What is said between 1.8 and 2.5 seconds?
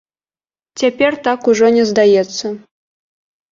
здаецца.